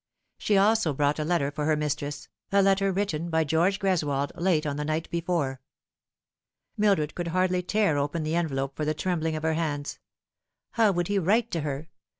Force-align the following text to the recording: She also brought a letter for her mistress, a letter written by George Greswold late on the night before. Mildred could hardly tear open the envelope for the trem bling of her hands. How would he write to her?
She 0.39 0.57
also 0.57 0.95
brought 0.95 1.19
a 1.19 1.23
letter 1.23 1.51
for 1.51 1.65
her 1.65 1.75
mistress, 1.75 2.27
a 2.51 2.63
letter 2.63 2.91
written 2.91 3.29
by 3.29 3.43
George 3.43 3.77
Greswold 3.77 4.31
late 4.33 4.65
on 4.65 4.75
the 4.77 4.83
night 4.83 5.07
before. 5.11 5.61
Mildred 6.75 7.13
could 7.13 7.27
hardly 7.27 7.61
tear 7.61 7.99
open 7.99 8.23
the 8.23 8.33
envelope 8.35 8.75
for 8.75 8.83
the 8.83 8.95
trem 8.95 9.19
bling 9.19 9.35
of 9.35 9.43
her 9.43 9.53
hands. 9.53 9.99
How 10.71 10.91
would 10.91 11.07
he 11.07 11.19
write 11.19 11.51
to 11.51 11.61
her? 11.61 11.87